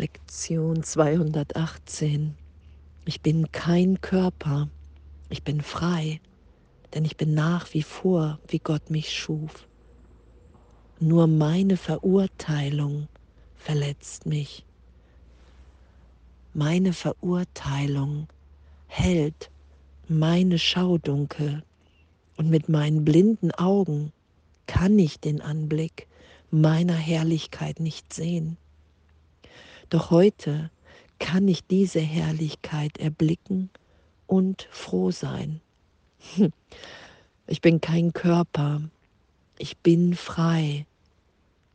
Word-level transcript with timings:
Lektion 0.00 0.84
218. 0.84 2.36
Ich 3.04 3.20
bin 3.20 3.50
kein 3.50 4.00
Körper, 4.00 4.68
ich 5.28 5.42
bin 5.42 5.60
frei, 5.60 6.20
denn 6.94 7.04
ich 7.04 7.16
bin 7.16 7.34
nach 7.34 7.74
wie 7.74 7.82
vor, 7.82 8.38
wie 8.46 8.60
Gott 8.60 8.90
mich 8.90 9.12
schuf. 9.12 9.66
Nur 11.00 11.26
meine 11.26 11.76
Verurteilung 11.76 13.08
verletzt 13.56 14.24
mich. 14.24 14.64
Meine 16.54 16.92
Verurteilung 16.92 18.28
hält 18.86 19.50
meine 20.06 20.60
Schaudunkel 20.60 21.64
und 22.36 22.48
mit 22.48 22.68
meinen 22.68 23.04
blinden 23.04 23.50
Augen 23.50 24.12
kann 24.68 24.96
ich 24.96 25.18
den 25.18 25.40
Anblick 25.40 26.06
meiner 26.52 26.94
Herrlichkeit 26.94 27.80
nicht 27.80 28.12
sehen. 28.12 28.58
Doch 29.90 30.10
heute 30.10 30.70
kann 31.18 31.48
ich 31.48 31.66
diese 31.66 32.00
Herrlichkeit 32.00 32.98
erblicken 32.98 33.70
und 34.26 34.68
froh 34.70 35.10
sein. 35.10 35.60
Ich 37.46 37.62
bin 37.62 37.80
kein 37.80 38.12
Körper, 38.12 38.82
ich 39.56 39.78
bin 39.78 40.14
frei, 40.14 40.84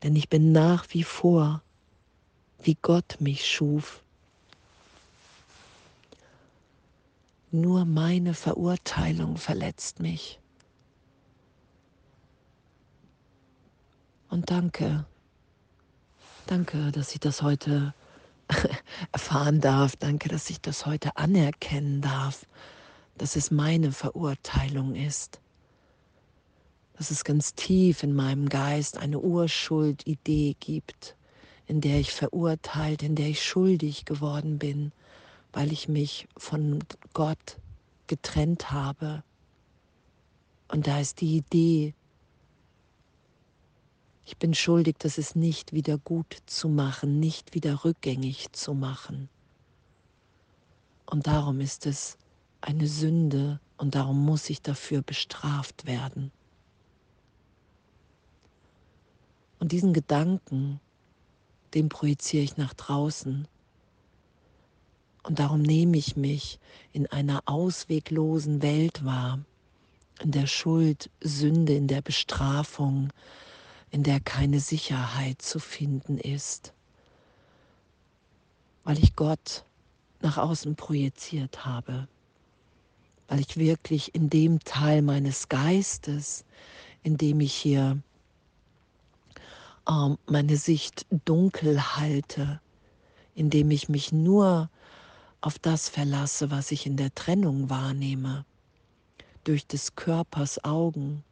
denn 0.03 0.15
ich 0.15 0.29
bin 0.29 0.51
nach 0.51 0.85
wie 0.91 1.03
vor, 1.03 1.63
wie 2.61 2.77
Gott 2.79 3.17
mich 3.19 3.49
schuf. 3.49 4.03
Nur 7.49 7.85
meine 7.85 8.35
Verurteilung 8.35 9.37
verletzt 9.37 9.99
mich. 9.99 10.39
Und 14.29 14.51
danke, 14.51 15.05
danke, 16.45 16.91
dass 16.91 17.13
ich 17.13 17.19
das 17.19 17.41
heute 17.41 17.95
erfahren 19.33 19.61
darf. 19.61 19.95
Danke, 19.95 20.29
dass 20.29 20.51
ich 20.51 20.61
das 20.61 20.85
heute 20.85 21.17
anerkennen 21.17 22.01
darf, 22.01 22.45
dass 23.17 23.35
es 23.35 23.49
meine 23.49 23.91
Verurteilung 23.91 24.93
ist. 24.93 25.39
Dass 26.97 27.09
es 27.09 27.23
ganz 27.23 27.55
tief 27.55 28.03
in 28.03 28.13
meinem 28.13 28.47
Geist 28.47 28.95
eine 28.99 29.19
Urschuldidee 29.19 30.55
gibt, 30.59 31.15
in 31.65 31.81
der 31.81 31.99
ich 31.99 32.11
verurteilt, 32.11 33.01
in 33.01 33.15
der 33.15 33.29
ich 33.29 33.43
schuldig 33.43 34.05
geworden 34.05 34.59
bin, 34.59 34.91
weil 35.51 35.71
ich 35.71 35.87
mich 35.87 36.27
von 36.37 36.77
Gott 37.13 37.57
getrennt 38.05 38.69
habe. 38.69 39.23
Und 40.67 40.85
da 40.85 40.99
ist 40.99 41.21
die 41.21 41.37
Idee, 41.37 41.95
ich 44.25 44.37
bin 44.37 44.53
schuldig, 44.53 44.95
das 44.99 45.17
es 45.17 45.35
nicht 45.35 45.73
wieder 45.73 45.97
gut 45.97 46.37
zu 46.45 46.69
machen, 46.69 47.19
nicht 47.19 47.53
wieder 47.53 47.83
rückgängig 47.83 48.51
zu 48.53 48.73
machen. 48.73 49.29
Und 51.05 51.27
darum 51.27 51.59
ist 51.59 51.85
es 51.85 52.17
eine 52.61 52.87
Sünde 52.87 53.59
und 53.77 53.95
darum 53.95 54.23
muss 54.23 54.49
ich 54.49 54.61
dafür 54.61 55.01
bestraft 55.01 55.85
werden. 55.85 56.31
Und 59.59 59.71
diesen 59.71 59.93
Gedanken, 59.93 60.79
den 61.73 61.89
projiziere 61.89 62.43
ich 62.43 62.57
nach 62.57 62.73
draußen. 62.73 63.47
Und 65.23 65.39
darum 65.39 65.61
nehme 65.61 65.97
ich 65.97 66.15
mich 66.15 66.59
in 66.91 67.07
einer 67.07 67.43
ausweglosen 67.45 68.61
Welt 68.61 69.05
wahr, 69.05 69.39
in 70.21 70.31
der 70.31 70.47
Schuld, 70.47 71.09
Sünde, 71.21 71.75
in 71.75 71.87
der 71.87 72.01
Bestrafung, 72.01 73.11
in 73.93 74.01
der 74.01 74.19
keine 74.19 74.59
Sicherheit 74.59 75.39
zu 75.43 75.59
finden 75.59 76.17
ist, 76.17 76.73
weil 78.83 78.97
ich 78.97 79.15
Gott 79.15 79.65
nach 80.19 80.39
außen 80.39 80.75
projiziert 80.75 81.63
habe, 81.63 82.07
weil 83.27 83.39
ich 83.39 83.55
wirklich 83.55 84.15
in 84.15 84.31
dem 84.31 84.59
Teil 84.61 85.03
meines 85.03 85.47
Geistes, 85.47 86.43
in 87.03 87.17
dem 87.17 87.39
ich 87.39 87.53
hier 87.53 88.01
ähm, 89.87 90.17
meine 90.25 90.57
Sicht 90.57 91.05
dunkel 91.25 91.95
halte, 91.95 92.59
indem 93.35 93.69
ich 93.69 93.89
mich 93.89 94.11
nur 94.11 94.71
auf 95.39 95.59
das 95.59 95.87
verlasse, 95.87 96.49
was 96.49 96.71
ich 96.71 96.87
in 96.87 96.97
der 96.97 97.13
Trennung 97.13 97.69
wahrnehme, 97.69 98.43
durch 99.43 99.67
des 99.67 99.95
Körpers 99.95 100.63
Augen. 100.63 101.23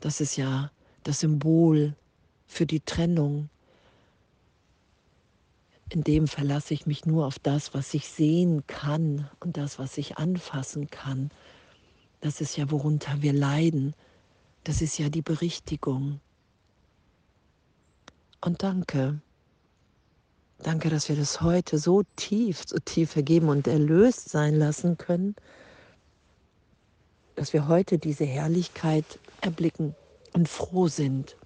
Das 0.00 0.20
ist 0.20 0.36
ja 0.36 0.70
das 1.08 1.20
Symbol 1.20 1.94
für 2.46 2.66
die 2.66 2.80
Trennung. 2.80 3.48
In 5.88 6.04
dem 6.04 6.28
verlasse 6.28 6.74
ich 6.74 6.84
mich 6.84 7.06
nur 7.06 7.24
auf 7.24 7.38
das, 7.38 7.72
was 7.72 7.94
ich 7.94 8.10
sehen 8.10 8.66
kann 8.66 9.26
und 9.40 9.56
das, 9.56 9.78
was 9.78 9.96
ich 9.96 10.18
anfassen 10.18 10.90
kann. 10.90 11.30
Das 12.20 12.42
ist 12.42 12.58
ja, 12.58 12.70
worunter 12.70 13.22
wir 13.22 13.32
leiden. 13.32 13.94
Das 14.64 14.82
ist 14.82 14.98
ja 14.98 15.08
die 15.08 15.22
Berichtigung. 15.22 16.20
Und 18.42 18.62
danke. 18.62 19.18
Danke, 20.58 20.90
dass 20.90 21.08
wir 21.08 21.16
das 21.16 21.40
heute 21.40 21.78
so 21.78 22.02
tief, 22.16 22.64
so 22.66 22.76
tief 22.84 23.12
vergeben 23.12 23.48
und 23.48 23.66
erlöst 23.66 24.28
sein 24.28 24.56
lassen 24.56 24.98
können, 24.98 25.36
dass 27.34 27.54
wir 27.54 27.66
heute 27.66 27.96
diese 27.96 28.26
Herrlichkeit 28.26 29.18
erblicken 29.40 29.94
und 30.32 30.48
froh 30.48 30.88
sind. 30.88 31.36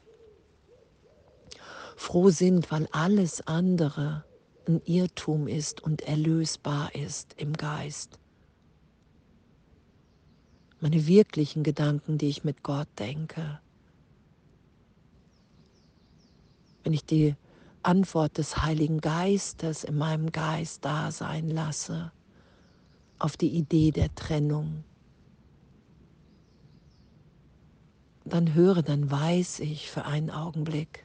Froh 1.97 2.31
sind, 2.31 2.71
weil 2.71 2.89
alles 2.93 3.47
andere 3.47 4.25
ein 4.67 4.81
Irrtum 4.85 5.49
ist 5.49 5.83
und 5.83 6.03
erlösbar 6.03 6.95
ist 6.95 7.35
im 7.37 7.53
Geist. 7.53 8.19
Meine 10.81 11.07
wirklichen 11.07 11.63
Gedanken, 11.63 12.19
die 12.19 12.29
ich 12.29 12.45
mit 12.45 12.63
Gott 12.63 12.89
denke. 12.99 13.61
Wenn 16.83 16.93
ich 16.93 17.05
die 17.05 17.37
Antwort 17.83 18.39
des 18.39 18.63
Heiligen 18.63 19.01
Geistes 19.01 19.85
in 19.85 19.97
meinem 19.97 20.33
Geist 20.33 20.85
da 20.85 21.13
sein 21.13 21.49
lasse, 21.49 22.13
auf 23.19 23.37
die 23.37 23.51
Idee 23.51 23.93
der 23.93 24.13
Trennung, 24.15 24.85
dann 28.33 28.55
höre, 28.55 28.83
dann 28.83 29.11
weiß 29.11 29.61
ich 29.61 29.91
für 29.91 30.07
einen 30.07 30.31
Augenblick, 30.31 31.05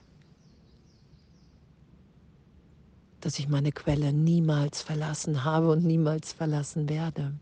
dass 3.20 3.38
ich 3.38 3.50
meine 3.50 3.74
Quelle 3.74 4.14
niemals 4.14 4.82
verlassen 4.82 5.44
habe 5.44 5.72
und 5.72 5.84
niemals 5.84 6.32
verlassen 6.32 6.88
werde. 6.88 7.34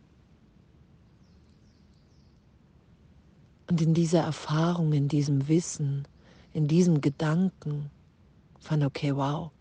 Und 3.70 3.80
in 3.80 3.94
dieser 3.94 4.22
Erfahrung, 4.22 4.92
in 4.92 5.08
diesem 5.08 5.48
Wissen, 5.48 6.08
in 6.54 6.68
diesem 6.68 7.00
Gedanken 7.00 7.92
von, 8.60 8.82
okay, 8.84 9.16
wow, 9.16 9.52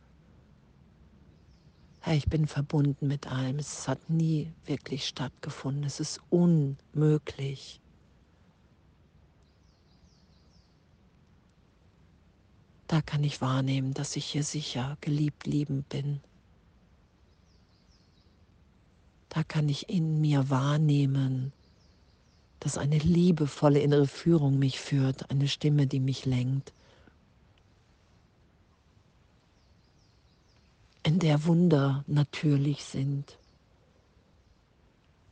hey, 2.00 2.16
ich 2.16 2.30
bin 2.30 2.46
verbunden 2.46 3.08
mit 3.08 3.30
allem, 3.30 3.58
es 3.58 3.86
hat 3.88 4.08
nie 4.08 4.50
wirklich 4.64 5.06
stattgefunden, 5.06 5.84
es 5.84 6.00
ist 6.00 6.20
unmöglich. 6.30 7.82
Da 12.86 13.00
kann 13.00 13.24
ich 13.24 13.40
wahrnehmen, 13.40 13.94
dass 13.94 14.16
ich 14.16 14.26
hier 14.26 14.44
sicher, 14.44 14.96
geliebt, 15.00 15.46
liebend 15.46 15.88
bin. 15.88 16.20
Da 19.30 19.42
kann 19.42 19.68
ich 19.68 19.88
in 19.88 20.20
mir 20.20 20.50
wahrnehmen, 20.50 21.52
dass 22.60 22.78
eine 22.78 22.98
liebevolle 22.98 23.80
innere 23.80 24.06
Führung 24.06 24.58
mich 24.58 24.78
führt, 24.78 25.30
eine 25.30 25.48
Stimme, 25.48 25.86
die 25.86 26.00
mich 26.00 26.24
lenkt, 26.24 26.72
in 31.02 31.18
der 31.18 31.44
Wunder 31.44 32.04
natürlich 32.06 32.84
sind, 32.84 33.36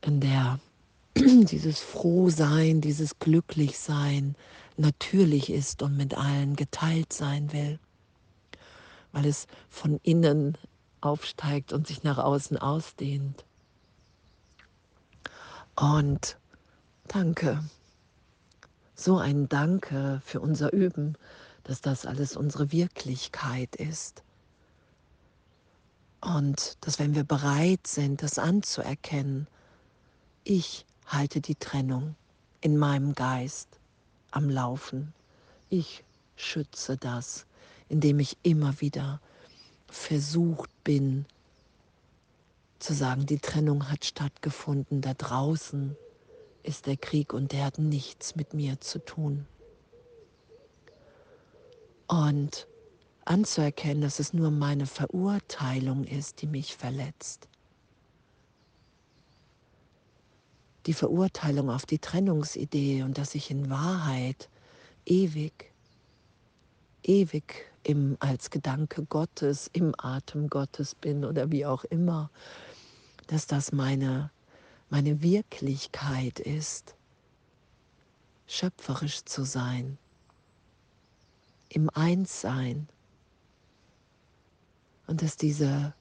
in 0.01 0.19
der 0.19 0.59
dieses 1.15 1.79
Frohsein, 1.79 2.81
dieses 2.81 3.19
Glücklichsein, 3.19 4.35
natürlich 4.77 5.51
ist 5.51 5.81
und 5.81 5.97
mit 5.97 6.15
allen 6.15 6.55
geteilt 6.55 7.13
sein 7.13 7.51
will, 7.53 7.79
weil 9.11 9.25
es 9.25 9.47
von 9.69 9.99
innen 10.03 10.57
aufsteigt 11.01 11.73
und 11.73 11.87
sich 11.87 12.03
nach 12.03 12.17
außen 12.17 12.57
ausdehnt. 12.57 13.45
Und 15.75 16.37
danke, 17.07 17.63
so 18.95 19.17
ein 19.17 19.49
Danke 19.49 20.21
für 20.23 20.39
unser 20.39 20.71
Üben, 20.71 21.17
dass 21.63 21.81
das 21.81 22.05
alles 22.05 22.35
unsere 22.35 22.71
Wirklichkeit 22.71 23.75
ist. 23.75 24.23
Und 26.21 26.77
dass 26.81 26.99
wenn 26.99 27.15
wir 27.15 27.23
bereit 27.23 27.85
sind, 27.85 28.21
das 28.23 28.39
anzuerkennen, 28.39 29.47
ich 30.43 30.85
halte 31.05 31.41
die 31.41 31.55
Trennung 31.55 32.15
in 32.61 32.77
meinem 32.77 33.13
Geist 33.13 33.79
am 34.33 34.49
Laufen. 34.49 35.13
Ich 35.69 36.03
schütze 36.35 36.97
das, 36.97 37.45
indem 37.89 38.19
ich 38.19 38.37
immer 38.43 38.81
wieder 38.81 39.21
versucht 39.87 40.69
bin 40.83 41.25
zu 42.79 42.93
sagen, 42.93 43.25
die 43.25 43.39
Trennung 43.39 43.89
hat 43.89 44.03
stattgefunden, 44.03 45.01
da 45.01 45.13
draußen 45.13 45.95
ist 46.63 46.85
der 46.87 46.97
Krieg 46.97 47.33
und 47.33 47.51
der 47.51 47.65
hat 47.65 47.77
nichts 47.77 48.35
mit 48.35 48.53
mir 48.53 48.79
zu 48.81 48.99
tun. 48.99 49.45
Und 52.07 52.67
anzuerkennen, 53.25 54.01
dass 54.01 54.19
es 54.19 54.33
nur 54.33 54.51
meine 54.51 54.85
Verurteilung 54.85 56.03
ist, 56.03 56.41
die 56.41 56.47
mich 56.47 56.75
verletzt. 56.75 57.47
Die 60.85 60.93
Verurteilung 60.93 61.69
auf 61.69 61.85
die 61.85 61.99
Trennungsidee 61.99 63.03
und 63.03 63.17
dass 63.17 63.35
ich 63.35 63.49
in 63.51 63.69
Wahrheit 63.69 64.49
ewig, 65.05 65.71
ewig 67.03 67.71
im, 67.83 68.17
als 68.19 68.49
Gedanke 68.49 69.05
Gottes, 69.05 69.69
im 69.73 69.93
Atem 69.97 70.49
Gottes 70.49 70.95
bin 70.95 71.25
oder 71.25 71.51
wie 71.51 71.65
auch 71.65 71.83
immer, 71.85 72.29
dass 73.27 73.47
das 73.47 73.71
meine, 73.71 74.31
meine 74.89 75.21
Wirklichkeit 75.21 76.39
ist, 76.39 76.95
schöpferisch 78.47 79.23
zu 79.25 79.43
sein, 79.43 79.97
im 81.69 81.89
Einssein. 81.89 82.87
Und 85.07 85.21
dass 85.21 85.37
diese 85.37 85.93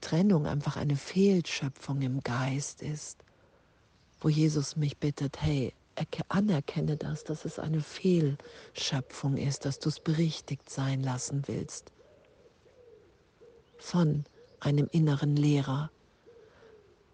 Trennung 0.00 0.46
einfach 0.46 0.76
eine 0.76 0.96
Fehlschöpfung 0.96 2.02
im 2.02 2.22
Geist 2.22 2.82
ist, 2.82 3.24
wo 4.20 4.28
Jesus 4.28 4.76
mich 4.76 4.98
bittet, 4.98 5.40
hey, 5.42 5.72
anerkenne 6.28 6.96
das, 6.96 7.24
dass 7.24 7.44
es 7.44 7.58
eine 7.58 7.80
Fehlschöpfung 7.80 9.36
ist, 9.36 9.64
dass 9.64 9.78
du 9.78 9.88
es 9.88 10.00
berichtigt 10.00 10.68
sein 10.68 11.02
lassen 11.02 11.42
willst. 11.46 11.92
Von 13.78 14.24
einem 14.60 14.88
inneren 14.90 15.36
Lehrer, 15.36 15.90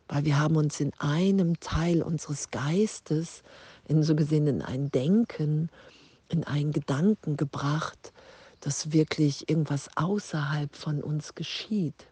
weil 0.09 0.25
wir 0.25 0.39
haben 0.39 0.57
uns 0.57 0.81
in 0.81 0.93
einem 0.99 1.59
Teil 1.61 2.03
unseres 2.03 2.51
Geistes, 2.51 3.43
in 3.87 4.03
so 4.03 4.15
gesehen 4.15 4.47
in 4.47 4.63
ein 4.63 4.91
Denken, 4.91 5.71
in 6.29 6.45
einen 6.45 6.73
Gedanken 6.73 7.37
gebracht, 7.37 8.13
dass 8.61 8.93
wirklich 8.93 9.49
irgendwas 9.49 9.89
außerhalb 9.97 10.75
von 10.75 11.03
uns 11.03 11.35
geschieht, 11.35 12.07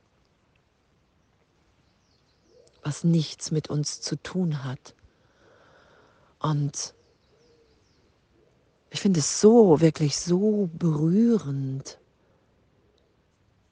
was 2.83 3.05
nichts 3.05 3.51
mit 3.51 3.69
uns 3.69 4.01
zu 4.01 4.17
tun 4.17 4.65
hat. 4.65 4.95
Und 6.39 6.95
ich 8.91 9.01
finde 9.01 9.21
es 9.21 9.41
so, 9.41 9.81
wirklich 9.81 10.19
so 10.19 10.69
berührend, 10.73 11.99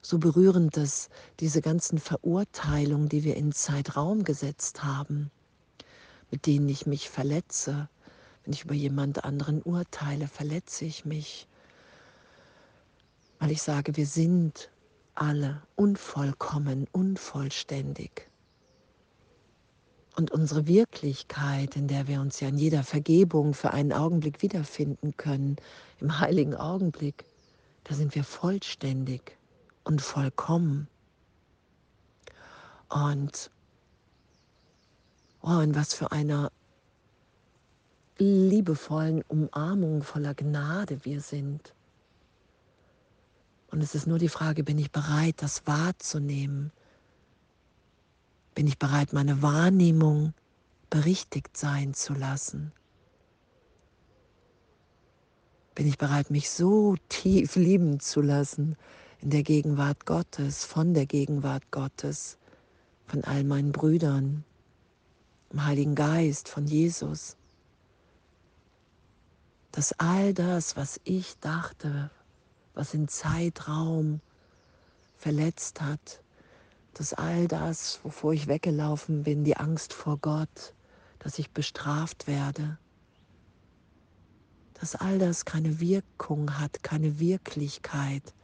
so 0.00 0.18
berührend, 0.18 0.76
dass 0.76 1.08
diese 1.40 1.60
ganzen 1.60 1.98
Verurteilungen, 1.98 3.08
die 3.08 3.24
wir 3.24 3.36
in 3.36 3.52
Zeitraum 3.52 4.24
gesetzt 4.24 4.84
haben, 4.84 5.30
mit 6.30 6.46
denen 6.46 6.68
ich 6.68 6.86
mich 6.86 7.10
verletze, 7.10 7.88
wenn 8.44 8.52
ich 8.52 8.64
über 8.64 8.74
jemand 8.74 9.24
anderen 9.24 9.62
urteile, 9.62 10.28
verletze 10.28 10.84
ich 10.84 11.04
mich, 11.04 11.48
weil 13.38 13.50
ich 13.50 13.62
sage, 13.62 13.96
wir 13.96 14.06
sind 14.06 14.70
alle 15.14 15.62
unvollkommen, 15.74 16.86
unvollständig. 16.92 18.28
Und 20.18 20.32
unsere 20.32 20.66
Wirklichkeit, 20.66 21.76
in 21.76 21.86
der 21.86 22.08
wir 22.08 22.20
uns 22.20 22.40
ja 22.40 22.48
in 22.48 22.58
jeder 22.58 22.82
Vergebung 22.82 23.54
für 23.54 23.70
einen 23.70 23.92
Augenblick 23.92 24.42
wiederfinden 24.42 25.16
können, 25.16 25.54
im 26.00 26.18
heiligen 26.18 26.56
Augenblick, 26.56 27.24
da 27.84 27.94
sind 27.94 28.16
wir 28.16 28.24
vollständig 28.24 29.38
und 29.84 30.02
vollkommen. 30.02 30.88
Und 32.88 33.52
oh, 35.40 35.60
in 35.60 35.76
was 35.76 35.94
für 35.94 36.10
einer 36.10 36.50
liebevollen 38.18 39.22
Umarmung 39.28 40.02
voller 40.02 40.34
Gnade 40.34 41.04
wir 41.04 41.20
sind. 41.20 41.74
Und 43.70 43.84
es 43.84 43.94
ist 43.94 44.08
nur 44.08 44.18
die 44.18 44.28
Frage, 44.28 44.64
bin 44.64 44.78
ich 44.78 44.90
bereit, 44.90 45.36
das 45.38 45.64
wahrzunehmen? 45.64 46.72
Bin 48.58 48.66
ich 48.66 48.76
bereit, 48.76 49.12
meine 49.12 49.40
Wahrnehmung 49.40 50.34
berichtigt 50.90 51.56
sein 51.56 51.94
zu 51.94 52.12
lassen? 52.12 52.72
Bin 55.76 55.86
ich 55.86 55.96
bereit, 55.96 56.32
mich 56.32 56.50
so 56.50 56.96
tief 57.08 57.54
lieben 57.54 58.00
zu 58.00 58.20
lassen 58.20 58.76
in 59.20 59.30
der 59.30 59.44
Gegenwart 59.44 60.06
Gottes, 60.06 60.64
von 60.64 60.92
der 60.92 61.06
Gegenwart 61.06 61.70
Gottes, 61.70 62.36
von 63.06 63.22
all 63.22 63.44
meinen 63.44 63.70
Brüdern, 63.70 64.42
im 65.50 65.64
Heiligen 65.64 65.94
Geist, 65.94 66.48
von 66.48 66.66
Jesus? 66.66 67.36
Dass 69.70 69.92
all 70.00 70.34
das, 70.34 70.76
was 70.76 71.00
ich 71.04 71.38
dachte, 71.38 72.10
was 72.74 72.92
in 72.92 73.06
Zeitraum 73.06 74.20
verletzt 75.16 75.80
hat, 75.80 76.24
dass 76.98 77.14
all 77.14 77.46
das, 77.46 78.00
wovor 78.02 78.32
ich 78.32 78.48
weggelaufen 78.48 79.22
bin, 79.22 79.44
die 79.44 79.56
Angst 79.56 79.92
vor 79.92 80.18
Gott, 80.18 80.74
dass 81.20 81.38
ich 81.38 81.52
bestraft 81.52 82.26
werde, 82.26 82.76
dass 84.74 84.96
all 84.96 85.20
das 85.20 85.44
keine 85.44 85.78
Wirkung 85.78 86.58
hat, 86.58 86.82
keine 86.82 87.20
Wirklichkeit 87.20 88.34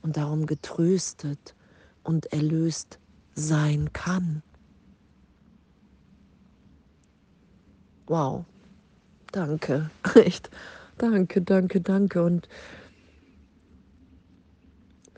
und 0.00 0.16
darum 0.16 0.46
getröstet 0.46 1.54
und 2.02 2.32
erlöst 2.32 2.98
sein 3.34 3.92
kann. 3.92 4.42
Wow, 8.06 8.46
danke, 9.30 9.90
echt, 10.14 10.48
danke, 10.96 11.42
danke, 11.42 11.82
danke. 11.82 12.24
Und 12.24 12.48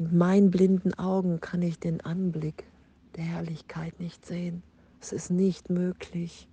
mit 0.00 0.12
meinen 0.12 0.50
blinden 0.50 0.94
Augen 0.94 1.40
kann 1.40 1.62
ich 1.62 1.78
den 1.78 2.00
Anblick 2.00 2.71
der 3.16 3.24
Herrlichkeit 3.24 3.98
nicht 4.00 4.26
sehen. 4.26 4.62
Es 5.00 5.12
ist 5.12 5.30
nicht 5.30 5.70
möglich. 5.70 6.48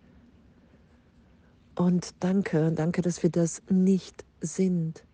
Und 1.76 2.16
danke, 2.20 2.72
danke, 2.74 3.02
dass 3.02 3.24
wir 3.24 3.30
das 3.30 3.62
nicht 3.70 4.26
sind, 4.42 5.06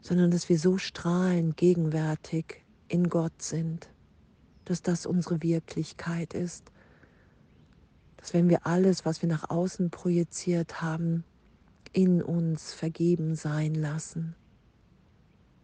sondern 0.00 0.30
dass 0.30 0.48
wir 0.48 0.58
so 0.58 0.78
strahlend 0.78 1.56
gegenwärtig 1.56 2.64
in 2.88 3.08
Gott 3.08 3.40
sind, 3.40 3.88
dass 4.64 4.82
das 4.82 5.06
unsere 5.06 5.42
Wirklichkeit 5.42 6.34
ist, 6.34 6.72
dass 8.16 8.34
wenn 8.34 8.48
wir 8.48 8.66
alles, 8.66 9.04
was 9.04 9.22
wir 9.22 9.28
nach 9.28 9.50
außen 9.50 9.90
projiziert 9.90 10.82
haben, 10.82 11.24
in 11.92 12.22
uns 12.22 12.72
vergeben 12.72 13.36
sein 13.36 13.74
lassen, 13.74 14.34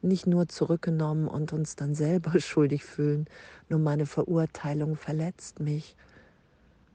nicht 0.03 0.27
nur 0.27 0.49
zurückgenommen 0.49 1.29
und 1.29 1.53
uns 1.53 1.77
dann 1.77 1.95
selber 1.95 2.41
schuldig 2.41 2.85
fühlen, 2.85 3.27
nur 3.69 3.79
meine 3.79 4.07
Verurteilung 4.07 4.97
verletzt 4.97 5.61
mich, 5.61 5.97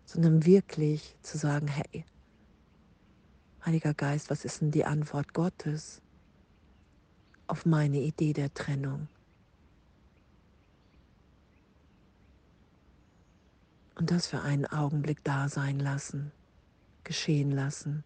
sondern 0.05 0.45
wirklich 0.45 1.15
zu 1.21 1.37
sagen, 1.37 1.67
hey, 1.67 2.05
Heiliger 3.65 3.95
Geist, 3.95 4.29
was 4.29 4.45
ist 4.45 4.61
denn 4.61 4.69
die 4.69 4.85
Antwort 4.85 5.33
Gottes 5.33 5.99
auf 7.47 7.65
meine 7.65 7.97
Idee 7.97 8.31
der 8.31 8.53
Trennung? 8.53 9.07
Und 13.95 14.11
das 14.11 14.27
für 14.27 14.41
einen 14.41 14.67
Augenblick 14.67 15.23
da 15.23 15.49
sein 15.49 15.79
lassen, 15.79 16.31
geschehen 17.03 17.49
lassen. 17.49 18.03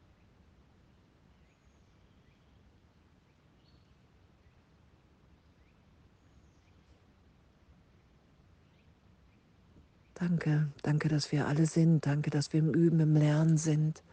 Danke, 10.19 10.67
danke, 10.83 11.07
dass 11.07 11.31
wir 11.31 11.47
alle 11.47 11.65
sind. 11.65 12.05
Danke, 12.05 12.29
dass 12.29 12.51
wir 12.51 12.59
im 12.59 12.73
Üben, 12.73 12.99
im 12.99 13.15
Lernen 13.15 13.57
sind. 13.57 14.03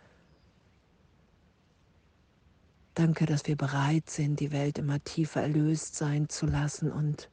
Danke, 2.95 3.27
dass 3.27 3.45
wir 3.47 3.57
bereit 3.57 4.09
sind, 4.09 4.39
die 4.39 4.53
Welt 4.53 4.79
immer 4.79 5.03
tiefer 5.03 5.43
erlöst 5.43 5.97
sein 5.97 6.29
zu 6.29 6.47
lassen 6.47 6.93
und 6.93 7.29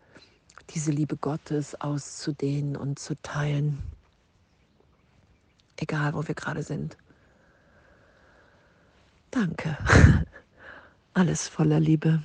diese 0.71 0.91
Liebe 0.91 1.17
Gottes 1.17 1.79
auszudehnen 1.79 2.75
und 2.75 2.97
zu 2.97 3.15
teilen. 3.21 3.77
Egal, 5.77 6.15
wo 6.15 6.27
wir 6.27 6.35
gerade 6.35 6.63
sind. 6.63 6.97
Danke. 9.29 9.77
Alles 11.13 11.47
voller 11.47 11.79
Liebe. 11.79 12.23